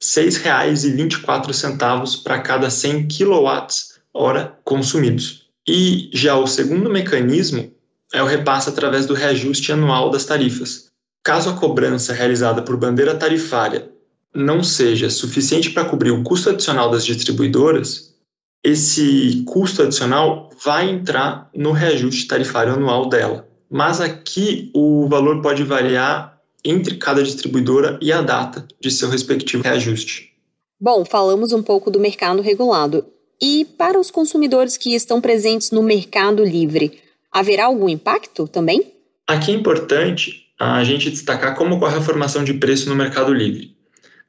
6,24 0.09 2.23
para 2.23 2.39
cada 2.39 2.69
100 2.69 3.07
kWh 3.07 3.67
consumidos. 4.63 5.47
E 5.67 6.09
já 6.11 6.35
o 6.35 6.47
segundo 6.47 6.89
mecanismo 6.89 7.71
é 8.11 8.23
o 8.23 8.25
repasse 8.25 8.69
através 8.69 9.05
do 9.05 9.13
reajuste 9.13 9.71
anual 9.71 10.09
das 10.09 10.25
tarifas. 10.25 10.87
Caso 11.23 11.51
a 11.51 11.53
cobrança 11.53 12.11
realizada 12.11 12.63
por 12.63 12.75
bandeira 12.75 13.13
tarifária 13.13 13.87
não 14.33 14.63
seja 14.63 15.11
suficiente 15.11 15.69
para 15.69 15.85
cobrir 15.85 16.09
o 16.09 16.23
custo 16.23 16.49
adicional 16.49 16.89
das 16.89 17.05
distribuidoras, 17.05 18.15
esse 18.63 19.43
custo 19.45 19.83
adicional 19.83 20.49
vai 20.63 20.89
entrar 20.89 21.51
no 21.53 21.71
reajuste 21.71 22.27
tarifário 22.27 22.73
anual 22.73 23.09
dela. 23.09 23.47
Mas 23.69 24.01
aqui 24.01 24.71
o 24.73 25.07
valor 25.07 25.39
pode 25.41 25.63
variar 25.63 26.38
entre 26.63 26.97
cada 26.97 27.23
distribuidora 27.23 27.97
e 28.01 28.11
a 28.11 28.21
data 28.21 28.67
de 28.79 28.91
seu 28.91 29.09
respectivo 29.09 29.63
reajuste. 29.63 30.33
Bom, 30.79 31.03
falamos 31.03 31.51
um 31.51 31.61
pouco 31.61 31.91
do 31.91 31.99
mercado 31.99 32.41
regulado. 32.41 33.05
E 33.41 33.65
para 33.77 33.99
os 33.99 34.11
consumidores 34.11 34.77
que 34.77 34.93
estão 34.93 35.21
presentes 35.21 35.71
no 35.71 35.81
mercado 35.81 36.43
livre, 36.43 36.99
haverá 37.31 37.65
algum 37.65 37.87
impacto 37.87 38.47
também? 38.47 38.93
Aqui 39.27 39.51
é 39.51 39.55
importante 39.55 40.47
a 40.59 40.83
gente 40.83 41.09
destacar 41.09 41.55
como 41.55 41.75
ocorre 41.75 41.97
a 41.97 42.01
formação 42.01 42.43
de 42.43 42.53
preço 42.53 42.89
no 42.89 42.95
mercado 42.95 43.33
livre. 43.33 43.75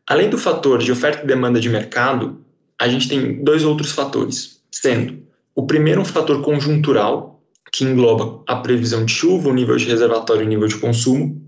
Além 0.06 0.30
do 0.30 0.38
fator 0.38 0.78
de 0.78 0.92
oferta 0.92 1.24
e 1.24 1.26
demanda 1.26 1.60
de 1.60 1.68
mercado, 1.68 2.44
a 2.78 2.88
gente 2.88 3.08
tem 3.08 3.42
dois 3.42 3.64
outros 3.64 3.92
fatores, 3.92 4.60
sendo 4.70 5.22
o 5.54 5.66
primeiro 5.66 6.00
um 6.00 6.04
fator 6.04 6.42
conjuntural, 6.42 7.42
que 7.72 7.84
engloba 7.84 8.42
a 8.46 8.56
previsão 8.56 9.04
de 9.04 9.12
chuva, 9.12 9.48
o 9.48 9.54
nível 9.54 9.76
de 9.76 9.86
reservatório 9.86 10.42
e 10.42 10.46
o 10.46 10.48
nível 10.48 10.66
de 10.66 10.78
consumo, 10.78 11.40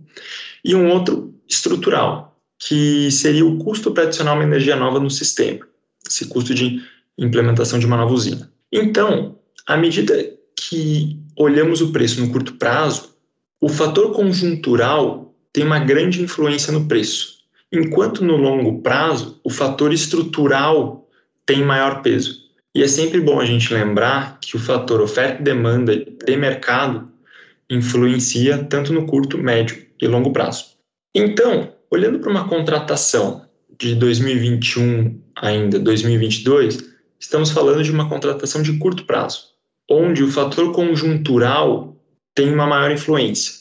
e 0.65 0.75
um 0.75 0.91
outro 0.91 1.35
estrutural, 1.49 2.39
que 2.59 3.11
seria 3.11 3.45
o 3.45 3.59
custo 3.59 3.91
para 3.91 4.05
adicionar 4.05 4.35
uma 4.35 4.45
energia 4.45 4.77
nova 4.77 5.01
no 5.01 5.11
sistema, 5.11 5.67
esse 6.09 6.27
custo 6.27 6.55
de 6.55 6.81
implementação 7.19 7.79
de 7.79 7.87
uma 7.87 7.97
nova 7.97 8.15
usina. 8.15 8.51
Então, 8.71 9.39
à 9.67 9.77
medida 9.77 10.15
que 10.57 11.19
olhamos 11.37 11.81
o 11.81 11.93
preço 11.93 12.21
no 12.21 12.31
curto 12.31 12.55
prazo, 12.55 13.17
o 13.61 13.69
fator 13.69 14.13
conjuntural 14.13 15.35
tem 15.53 15.65
uma 15.65 15.79
grande 15.79 16.23
influência 16.23 16.73
no 16.73 16.87
preço, 16.87 17.39
enquanto 17.71 18.25
no 18.25 18.37
longo 18.37 18.81
prazo 18.81 19.41
o 19.45 19.51
fator 19.51 19.93
estrutural 19.93 21.09
tem 21.45 21.65
maior 21.65 22.03
peso. 22.03 22.43
E 22.75 22.83
é 22.83 22.89
sempre 22.89 23.21
bom 23.21 23.39
a 23.39 23.45
gente 23.45 23.73
lembrar 23.73 24.39
que 24.41 24.57
o 24.57 24.59
fator 24.59 25.01
oferta 25.01 25.41
e 25.41 25.45
demanda 25.45 25.95
de 25.97 26.37
mercado 26.37 27.11
influencia 27.69 28.65
tanto 28.65 28.93
no 28.93 29.07
curto, 29.07 29.37
médio 29.37 29.87
e 30.03 30.09
longo 30.09 30.33
prazo. 30.33 30.73
Então, 31.15 31.73
olhando 31.91 32.19
para 32.19 32.31
uma 32.31 32.49
contratação 32.49 33.47
de 33.79 33.95
2021 33.95 35.19
ainda 35.37 35.79
2022, 35.79 36.91
estamos 37.19 37.51
falando 37.51 37.83
de 37.83 37.93
uma 37.93 38.09
contratação 38.09 38.63
de 38.63 38.77
curto 38.79 39.05
prazo, 39.05 39.53
onde 39.89 40.25
o 40.25 40.31
fator 40.31 40.73
conjuntural 40.73 41.97
tem 42.35 42.53
uma 42.53 42.67
maior 42.67 42.91
influência. 42.91 43.55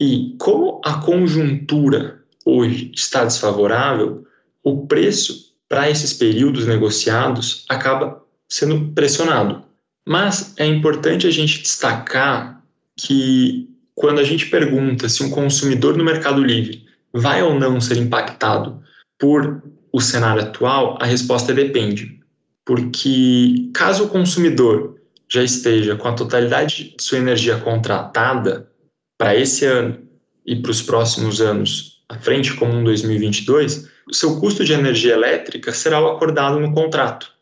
E 0.00 0.36
como 0.38 0.80
a 0.84 0.94
conjuntura 0.94 2.22
hoje 2.44 2.92
está 2.94 3.24
desfavorável, 3.24 4.24
o 4.62 4.86
preço 4.86 5.54
para 5.68 5.90
esses 5.90 6.12
períodos 6.12 6.66
negociados 6.66 7.64
acaba 7.68 8.22
sendo 8.48 8.92
pressionado. 8.92 9.64
Mas 10.06 10.54
é 10.56 10.64
importante 10.64 11.26
a 11.26 11.30
gente 11.30 11.60
destacar 11.60 12.62
que 12.96 13.68
quando 13.98 14.20
a 14.20 14.24
gente 14.24 14.46
pergunta 14.46 15.08
se 15.08 15.24
um 15.24 15.30
consumidor 15.30 15.96
no 15.96 16.04
Mercado 16.04 16.42
Livre 16.42 16.86
vai 17.12 17.42
ou 17.42 17.58
não 17.58 17.80
ser 17.80 17.96
impactado 17.96 18.80
por 19.18 19.60
o 19.92 20.00
cenário 20.00 20.42
atual, 20.42 20.96
a 21.00 21.04
resposta 21.04 21.50
é 21.50 21.54
depende. 21.54 22.20
Porque 22.64 23.70
caso 23.74 24.04
o 24.04 24.08
consumidor 24.08 25.00
já 25.28 25.42
esteja 25.42 25.96
com 25.96 26.06
a 26.06 26.12
totalidade 26.12 26.94
de 26.96 27.02
sua 27.02 27.18
energia 27.18 27.58
contratada 27.58 28.70
para 29.18 29.34
esse 29.34 29.64
ano 29.64 29.98
e 30.46 30.54
para 30.54 30.70
os 30.70 30.80
próximos 30.80 31.40
anos 31.40 32.04
à 32.08 32.16
frente, 32.18 32.54
como 32.54 32.72
um 32.72 32.84
2022, 32.84 33.88
o 34.08 34.14
seu 34.14 34.38
custo 34.38 34.64
de 34.64 34.74
energia 34.74 35.14
elétrica 35.14 35.72
será 35.72 36.00
o 36.00 36.06
acordado 36.06 36.60
no 36.60 36.72
contrato. 36.72 37.32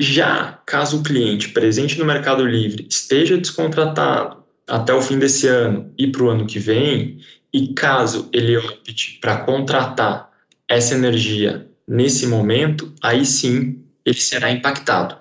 Já 0.00 0.58
caso 0.64 1.00
o 1.00 1.02
cliente 1.02 1.50
presente 1.50 1.98
no 1.98 2.06
Mercado 2.06 2.46
Livre 2.46 2.86
esteja 2.88 3.36
descontratado 3.36 4.47
até 4.68 4.92
o 4.92 5.02
fim 5.02 5.18
desse 5.18 5.46
ano 5.46 5.92
e 5.96 6.06
para 6.06 6.22
o 6.22 6.28
ano 6.28 6.46
que 6.46 6.58
vem, 6.58 7.18
e 7.52 7.68
caso 7.74 8.28
ele 8.32 8.56
opte 8.56 9.18
para 9.20 9.38
contratar 9.38 10.30
essa 10.68 10.94
energia 10.94 11.66
nesse 11.86 12.26
momento, 12.26 12.92
aí 13.02 13.24
sim 13.24 13.82
ele 14.04 14.20
será 14.20 14.50
impactado. 14.50 15.16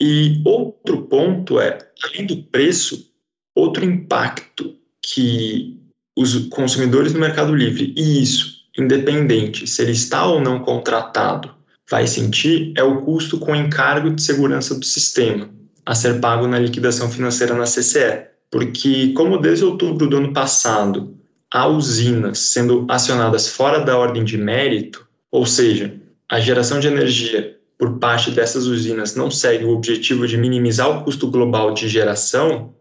E 0.00 0.40
outro 0.44 1.02
ponto 1.02 1.60
é, 1.60 1.78
além 2.02 2.26
do 2.26 2.42
preço, 2.44 3.10
outro 3.54 3.84
impacto 3.84 4.74
que 5.02 5.78
os 6.16 6.48
consumidores 6.48 7.12
no 7.12 7.20
Mercado 7.20 7.54
Livre, 7.54 7.94
e 7.96 8.22
isso 8.22 8.60
independente 8.78 9.66
se 9.66 9.82
ele 9.82 9.92
está 9.92 10.26
ou 10.26 10.40
não 10.40 10.60
contratado, 10.60 11.54
vai 11.88 12.06
sentir 12.06 12.72
é 12.76 12.82
o 12.82 13.02
custo 13.02 13.38
com 13.38 13.54
encargo 13.54 14.10
de 14.10 14.22
segurança 14.22 14.74
do 14.74 14.84
sistema, 14.84 15.50
a 15.84 15.94
ser 15.94 16.20
pago 16.20 16.46
na 16.46 16.58
liquidação 16.58 17.10
financeira 17.10 17.54
na 17.54 17.64
CCE. 17.64 18.28
Porque, 18.50 19.12
como 19.12 19.38
desde 19.38 19.64
outubro 19.64 20.08
do 20.08 20.16
ano 20.16 20.32
passado 20.32 21.16
há 21.52 21.66
usinas 21.66 22.38
sendo 22.38 22.86
acionadas 22.88 23.48
fora 23.48 23.80
da 23.80 23.96
ordem 23.96 24.24
de 24.24 24.36
mérito, 24.36 25.06
ou 25.30 25.46
seja, 25.46 25.94
a 26.28 26.40
geração 26.40 26.80
de 26.80 26.88
energia 26.88 27.58
por 27.78 27.98
parte 27.98 28.30
dessas 28.30 28.66
usinas 28.66 29.16
não 29.16 29.30
segue 29.30 29.64
o 29.64 29.70
objetivo 29.70 30.26
de 30.26 30.36
minimizar 30.36 30.90
o 30.90 31.02
custo 31.02 31.30
global 31.30 31.72
de 31.72 31.88
geração, 31.88 32.74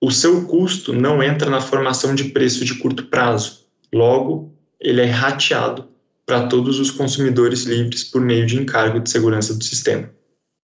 o 0.00 0.10
seu 0.10 0.46
custo 0.46 0.92
não 0.92 1.22
entra 1.22 1.48
na 1.48 1.60
formação 1.60 2.14
de 2.14 2.24
preço 2.24 2.64
de 2.64 2.74
curto 2.74 3.06
prazo. 3.06 3.64
Logo, 3.92 4.52
ele 4.80 5.00
é 5.00 5.06
rateado 5.06 5.88
para 6.26 6.48
todos 6.48 6.80
os 6.80 6.90
consumidores 6.90 7.62
livres 7.62 8.02
por 8.02 8.20
meio 8.20 8.44
de 8.44 8.60
encargo 8.60 9.00
de 9.00 9.08
segurança 9.08 9.54
do 9.54 9.62
sistema. 9.62 10.10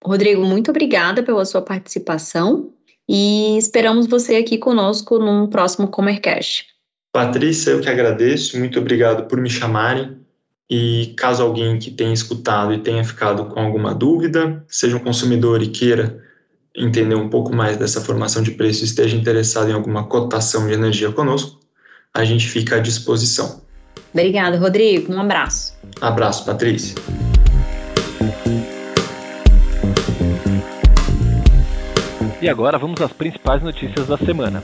Rodrigo, 0.03 0.45
muito 0.45 0.69
obrigada 0.69 1.23
pela 1.23 1.45
sua 1.45 1.61
participação 1.61 2.73
e 3.07 3.57
esperamos 3.57 4.07
você 4.07 4.35
aqui 4.35 4.57
conosco 4.57 5.19
num 5.19 5.47
próximo 5.47 5.87
Comercast. 5.87 6.65
Patrícia, 7.11 7.71
eu 7.71 7.81
que 7.81 7.89
agradeço, 7.89 8.57
muito 8.57 8.79
obrigado 8.79 9.27
por 9.27 9.39
me 9.39 9.49
chamarem. 9.49 10.17
E 10.69 11.13
caso 11.17 11.43
alguém 11.43 11.77
que 11.77 11.91
tenha 11.91 12.13
escutado 12.13 12.73
e 12.73 12.79
tenha 12.79 13.03
ficado 13.03 13.45
com 13.45 13.59
alguma 13.59 13.93
dúvida, 13.93 14.63
seja 14.67 14.95
um 14.95 14.99
consumidor 14.99 15.61
e 15.61 15.67
queira 15.67 16.19
entender 16.75 17.15
um 17.15 17.29
pouco 17.29 17.55
mais 17.55 17.77
dessa 17.77 18.01
formação 18.01 18.41
de 18.41 18.51
preço, 18.51 18.83
esteja 18.83 19.15
interessado 19.15 19.69
em 19.69 19.73
alguma 19.73 20.07
cotação 20.07 20.65
de 20.65 20.73
energia 20.73 21.11
conosco, 21.11 21.59
a 22.13 22.25
gente 22.25 22.47
fica 22.47 22.77
à 22.77 22.79
disposição. 22.79 23.61
Obrigada, 24.11 24.57
Rodrigo. 24.57 25.13
Um 25.13 25.21
abraço. 25.21 25.73
Abraço, 26.01 26.45
Patrícia. 26.45 26.95
E 32.43 32.49
agora 32.49 32.77
vamos 32.77 32.99
às 32.99 33.13
principais 33.13 33.63
notícias 33.63 34.05
da 34.05 34.17
semana. 34.17 34.61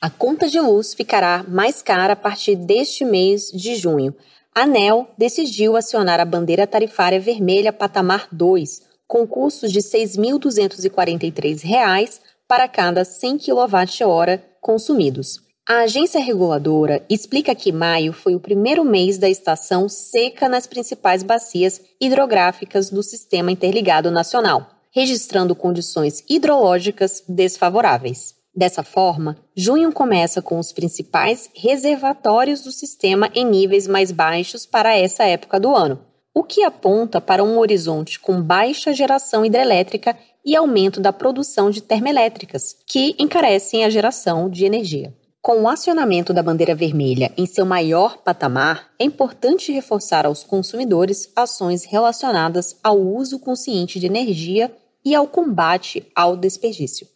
A 0.00 0.08
conta 0.08 0.46
de 0.46 0.60
luz 0.60 0.94
ficará 0.94 1.44
mais 1.48 1.82
cara 1.82 2.12
a 2.12 2.16
partir 2.16 2.54
deste 2.54 3.04
mês 3.04 3.50
de 3.50 3.74
junho. 3.74 4.14
A 4.54 4.62
ANEL 4.62 5.10
decidiu 5.18 5.76
acionar 5.76 6.20
a 6.20 6.24
bandeira 6.24 6.64
tarifária 6.64 7.18
vermelha 7.18 7.72
patamar 7.72 8.28
2, 8.30 8.82
com 9.08 9.26
custos 9.26 9.72
de 9.72 9.80
R$ 9.80 9.84
6.243 9.84 12.20
para 12.46 12.68
cada 12.68 13.04
100 13.04 13.38
kWh 13.38 14.38
consumidos. 14.60 15.40
A 15.68 15.80
agência 15.80 16.20
reguladora 16.20 17.04
explica 17.10 17.52
que 17.52 17.72
maio 17.72 18.12
foi 18.12 18.36
o 18.36 18.40
primeiro 18.40 18.84
mês 18.84 19.18
da 19.18 19.28
estação 19.28 19.88
seca 19.88 20.48
nas 20.48 20.68
principais 20.68 21.24
bacias 21.24 21.80
hidrográficas 22.00 22.90
do 22.90 23.02
Sistema 23.02 23.50
Interligado 23.50 24.12
Nacional, 24.12 24.79
registrando 24.94 25.54
condições 25.54 26.24
hidrológicas 26.28 27.22
desfavoráveis. 27.28 28.34
Dessa 28.54 28.82
forma, 28.82 29.36
junho 29.56 29.92
começa 29.92 30.42
com 30.42 30.58
os 30.58 30.72
principais 30.72 31.48
reservatórios 31.54 32.62
do 32.62 32.72
sistema 32.72 33.30
em 33.34 33.44
níveis 33.44 33.86
mais 33.86 34.10
baixos 34.10 34.66
para 34.66 34.96
essa 34.96 35.24
época 35.24 35.60
do 35.60 35.74
ano, 35.74 36.00
o 36.34 36.42
que 36.42 36.64
aponta 36.64 37.20
para 37.20 37.44
um 37.44 37.58
horizonte 37.58 38.18
com 38.18 38.42
baixa 38.42 38.92
geração 38.92 39.44
hidrelétrica 39.44 40.16
e 40.44 40.56
aumento 40.56 41.00
da 41.00 41.12
produção 41.12 41.70
de 41.70 41.80
termoelétricas, 41.80 42.76
que 42.86 43.14
encarecem 43.18 43.84
a 43.84 43.90
geração 43.90 44.48
de 44.48 44.64
energia. 44.64 45.14
Com 45.42 45.62
o 45.62 45.68
acionamento 45.68 46.34
da 46.34 46.42
bandeira 46.42 46.74
vermelha 46.74 47.32
em 47.36 47.46
seu 47.46 47.64
maior 47.64 48.18
patamar, 48.18 48.90
é 48.98 49.04
importante 49.04 49.72
reforçar 49.72 50.26
aos 50.26 50.44
consumidores 50.44 51.32
ações 51.34 51.84
relacionadas 51.84 52.76
ao 52.82 53.00
uso 53.00 53.38
consciente 53.38 53.98
de 53.98 54.04
energia 54.04 54.70
e 55.04 55.14
ao 55.14 55.26
combate 55.26 56.06
ao 56.14 56.36
desperdício. 56.36 57.06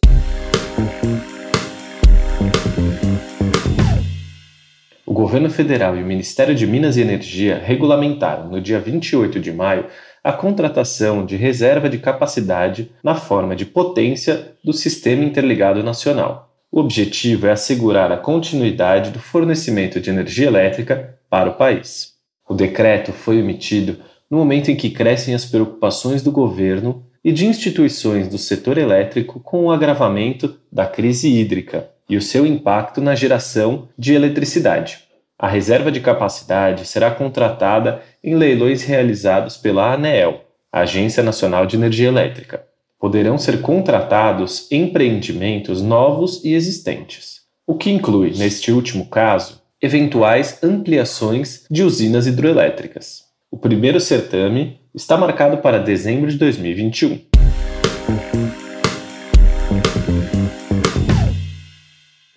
O 5.05 5.13
governo 5.13 5.49
federal 5.49 5.95
e 5.95 6.01
o 6.01 6.05
Ministério 6.05 6.55
de 6.55 6.65
Minas 6.65 6.97
e 6.97 7.01
Energia 7.01 7.57
regulamentaram 7.63 8.49
no 8.49 8.59
dia 8.59 8.79
28 8.79 9.39
de 9.39 9.51
maio 9.51 9.85
a 10.23 10.33
contratação 10.33 11.23
de 11.25 11.35
reserva 11.35 11.87
de 11.87 11.99
capacidade 11.99 12.91
na 13.03 13.13
forma 13.13 13.55
de 13.55 13.65
potência 13.65 14.55
do 14.63 14.73
Sistema 14.73 15.23
Interligado 15.23 15.83
Nacional. 15.83 16.51
O 16.71 16.79
objetivo 16.79 17.45
é 17.45 17.51
assegurar 17.51 18.11
a 18.11 18.17
continuidade 18.17 19.11
do 19.11 19.19
fornecimento 19.19 20.01
de 20.01 20.09
energia 20.09 20.47
elétrica 20.47 21.17
para 21.29 21.51
o 21.51 21.53
país. 21.53 22.15
O 22.49 22.55
decreto 22.55 23.13
foi 23.13 23.37
emitido 23.37 23.97
no 24.29 24.39
momento 24.39 24.71
em 24.71 24.75
que 24.75 24.89
crescem 24.89 25.35
as 25.35 25.45
preocupações 25.45 26.23
do 26.23 26.31
governo 26.31 27.05
e 27.25 27.31
de 27.31 27.47
instituições 27.47 28.27
do 28.27 28.37
setor 28.37 28.77
elétrico 28.77 29.39
com 29.39 29.65
o 29.65 29.71
agravamento 29.71 30.59
da 30.71 30.85
crise 30.85 31.27
hídrica 31.27 31.89
e 32.07 32.15
o 32.15 32.21
seu 32.21 32.45
impacto 32.45 33.01
na 33.01 33.15
geração 33.15 33.89
de 33.97 34.13
eletricidade. 34.13 34.99
A 35.39 35.47
reserva 35.47 35.91
de 35.91 36.01
capacidade 36.01 36.85
será 36.85 37.09
contratada 37.09 38.03
em 38.23 38.35
leilões 38.35 38.83
realizados 38.83 39.57
pela 39.57 39.91
ANEEL, 39.91 40.41
Agência 40.71 41.23
Nacional 41.23 41.65
de 41.65 41.75
Energia 41.75 42.09
Elétrica. 42.09 42.63
Poderão 42.99 43.39
ser 43.39 43.59
contratados 43.59 44.71
empreendimentos 44.71 45.81
novos 45.81 46.45
e 46.45 46.53
existentes, 46.53 47.41
o 47.65 47.75
que 47.75 47.89
inclui, 47.89 48.33
neste 48.37 48.71
último 48.71 49.07
caso, 49.07 49.63
eventuais 49.81 50.63
ampliações 50.63 51.65
de 51.71 51.81
usinas 51.81 52.27
hidroelétricas. 52.27 53.23
O 53.49 53.57
primeiro 53.57 53.99
certame 53.99 54.84
está 54.95 55.17
marcado 55.17 55.57
para 55.57 55.77
dezembro 55.77 56.31
de 56.31 56.37
2021. 56.37 57.19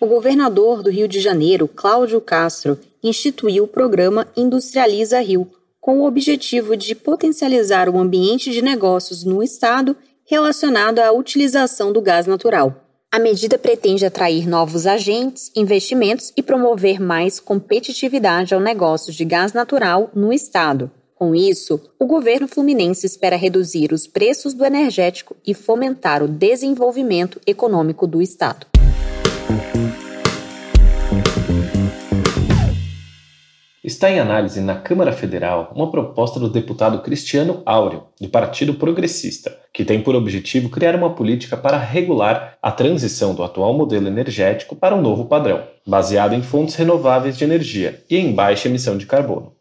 O 0.01 0.05
governador 0.05 0.83
do 0.83 0.89
Rio 0.89 1.07
de 1.07 1.21
Janeiro, 1.21 1.69
Cláudio 1.69 2.19
Castro, 2.19 2.77
instituiu 3.01 3.63
o 3.63 3.67
programa 3.67 4.27
Industrializa 4.35 5.21
Rio, 5.21 5.49
com 5.79 6.01
o 6.01 6.05
objetivo 6.05 6.75
de 6.75 6.93
potencializar 6.93 7.87
o 7.87 7.97
ambiente 7.97 8.51
de 8.51 8.61
negócios 8.61 9.23
no 9.23 9.41
estado 9.41 9.95
relacionado 10.25 10.99
à 10.99 11.11
utilização 11.13 11.93
do 11.93 12.01
gás 12.01 12.27
natural. 12.27 12.85
A 13.11 13.17
medida 13.17 13.57
pretende 13.57 14.05
atrair 14.05 14.47
novos 14.47 14.85
agentes, 14.85 15.49
investimentos 15.55 16.31
e 16.35 16.43
promover 16.43 16.99
mais 16.99 17.39
competitividade 17.39 18.53
ao 18.53 18.59
negócio 18.59 19.11
de 19.11 19.25
gás 19.25 19.53
natural 19.53 20.11
no 20.13 20.31
estado. 20.31 20.91
Com 21.19 21.35
isso, 21.35 21.81
o 21.99 22.05
governo 22.05 22.47
fluminense 22.47 23.05
espera 23.05 23.35
reduzir 23.35 23.91
os 23.91 24.07
preços 24.07 24.53
do 24.53 24.63
energético 24.63 25.35
e 25.45 25.53
fomentar 25.53 26.23
o 26.23 26.29
desenvolvimento 26.29 27.41
econômico 27.45 28.07
do 28.07 28.21
estado. 28.21 28.65
Está 33.83 34.09
em 34.09 34.17
análise 34.17 34.61
na 34.61 34.75
Câmara 34.75 35.11
Federal 35.11 35.73
uma 35.75 35.91
proposta 35.91 36.39
do 36.39 36.49
deputado 36.49 37.01
Cristiano 37.01 37.63
Áureo, 37.65 38.03
do 38.21 38.29
Partido 38.29 38.75
Progressista, 38.75 39.53
que 39.73 39.83
tem 39.83 40.01
por 40.01 40.15
objetivo 40.15 40.69
criar 40.69 40.95
uma 40.95 41.13
política 41.13 41.57
para 41.57 41.77
regular 41.77 42.57
a 42.61 42.71
transição 42.71 43.35
do 43.35 43.43
atual 43.43 43.73
modelo 43.73 44.07
energético 44.07 44.73
para 44.73 44.95
um 44.95 45.01
novo 45.01 45.25
padrão, 45.25 45.63
baseado 45.85 46.33
em 46.33 46.41
fontes 46.41 46.75
renováveis 46.75 47.37
de 47.37 47.43
energia 47.43 48.05
e 48.09 48.15
em 48.15 48.31
baixa 48.31 48.69
emissão 48.69 48.97
de 48.97 49.05
carbono. 49.05 49.58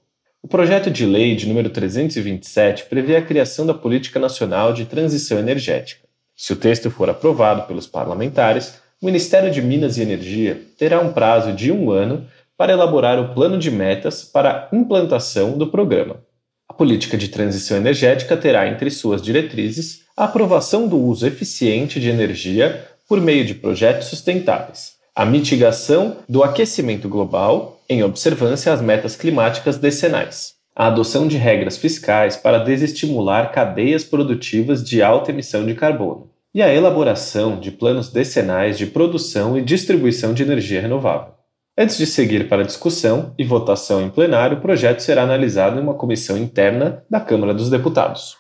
O 0.48 0.50
projeto 0.50 0.90
de 0.90 1.04
lei 1.04 1.37
de 1.37 1.46
número 1.46 1.68
327 1.68 2.87
prevê 2.87 3.16
a 3.16 3.22
criação 3.22 3.66
da 3.66 3.74
Política 3.74 4.18
Nacional 4.18 4.72
de 4.72 4.87
Transição 4.87 5.38
Energética. 5.38 6.08
Se 6.34 6.54
o 6.54 6.56
texto 6.56 6.90
for 6.90 7.11
aprovado 7.11 7.64
pelos 7.64 7.87
parlamentares, 7.87 8.76
o 8.98 9.04
Ministério 9.04 9.50
de 9.50 9.61
Minas 9.61 9.98
e 9.98 10.00
Energia 10.00 10.58
terá 10.78 11.00
um 11.00 11.12
prazo 11.12 11.52
de 11.52 11.70
um 11.70 11.90
ano 11.90 12.26
para 12.56 12.72
elaborar 12.72 13.20
o 13.20 13.34
plano 13.34 13.58
de 13.58 13.70
metas 13.70 14.24
para 14.24 14.70
a 14.72 14.74
implantação 14.74 15.58
do 15.58 15.66
programa. 15.66 16.16
A 16.66 16.72
política 16.72 17.18
de 17.18 17.28
transição 17.28 17.76
energética 17.76 18.34
terá 18.34 18.66
entre 18.66 18.90
suas 18.90 19.20
diretrizes 19.20 20.04
a 20.16 20.24
aprovação 20.24 20.88
do 20.88 20.96
uso 20.96 21.26
eficiente 21.26 22.00
de 22.00 22.08
energia 22.08 22.87
por 23.06 23.20
meio 23.20 23.44
de 23.44 23.52
projetos 23.54 24.08
sustentáveis, 24.08 24.94
a 25.14 25.26
mitigação 25.26 26.16
do 26.26 26.42
aquecimento 26.42 27.06
global 27.06 27.77
em 27.88 28.03
observância 28.03 28.72
às 28.72 28.83
metas 28.83 29.16
climáticas 29.16 29.79
decenais, 29.79 30.55
a 30.77 30.88
adoção 30.88 31.27
de 31.27 31.37
regras 31.37 31.79
fiscais 31.79 32.37
para 32.37 32.59
desestimular 32.59 33.51
cadeias 33.51 34.05
produtivas 34.05 34.85
de 34.85 35.03
alta 35.03 35.31
emissão 35.31 35.64
de 35.64 35.74
carbono 35.74 36.31
e 36.55 36.62
a 36.62 36.72
elaboração 36.72 37.59
de 37.59 37.70
planos 37.70 38.11
decenais 38.11 38.77
de 38.77 38.87
produção 38.87 39.57
e 39.57 39.62
distribuição 39.62 40.35
de 40.35 40.42
energia 40.42 40.81
renovável. 40.81 41.33
Antes 41.77 41.96
de 41.96 42.07
seguir 42.07 42.48
para 42.48 42.64
discussão 42.64 43.33
e 43.38 43.44
votação 43.44 44.03
em 44.03 44.11
plenário, 44.11 44.59
o 44.59 44.61
projeto 44.61 45.01
será 45.01 45.22
analisado 45.22 45.79
em 45.79 45.83
uma 45.83 45.94
comissão 45.94 46.37
interna 46.37 47.05
da 47.09 47.20
Câmara 47.20 47.55
dos 47.55 47.70
Deputados. 47.70 48.37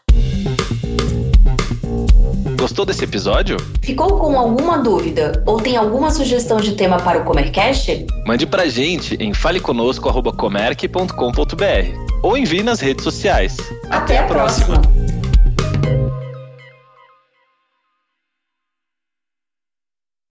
Gostou 2.68 2.84
desse 2.84 3.02
episódio? 3.02 3.56
Ficou 3.80 4.18
com 4.18 4.38
alguma 4.38 4.76
dúvida 4.76 5.42
ou 5.46 5.58
tem 5.58 5.78
alguma 5.78 6.10
sugestão 6.10 6.58
de 6.58 6.72
tema 6.72 6.98
para 6.98 7.20
o 7.20 7.24
Comercast? 7.24 8.06
Mande 8.26 8.46
pra 8.46 8.68
gente 8.68 9.16
em 9.18 9.32
faleconosco.comerc.com.br 9.32 12.18
ou 12.22 12.36
envie 12.36 12.62
nas 12.62 12.80
redes 12.80 13.04
sociais. 13.04 13.56
Até, 13.88 13.96
Até 13.96 14.18
a 14.18 14.24
próxima. 14.24 14.80
próxima. 14.80 15.07